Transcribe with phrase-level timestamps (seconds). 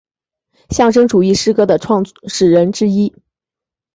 [0.71, 3.13] 象征主义诗歌的创始人之一。